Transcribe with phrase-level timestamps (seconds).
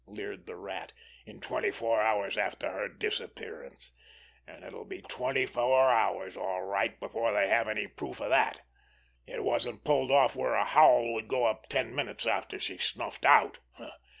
[0.07, 0.93] leered the Rat.
[1.27, 3.91] "In twenty four hours after her disappearance.
[4.47, 8.61] And it'll be twenty four hours all right before they have any proof of that.
[9.27, 13.25] It wasn't pulled off where a howl would go up ten minutes after she snuffed
[13.25, 13.59] out!